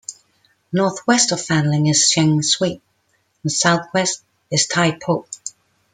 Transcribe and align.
Northwest 0.73 1.31
of 1.31 1.37
Fanling 1.45 1.85
is 1.87 2.11
Sheung 2.11 2.43
Shui 2.43 2.81
and 3.43 3.51
southeast 3.51 4.23
is 4.51 4.65
Tai 4.65 4.97
Po. 4.99 5.27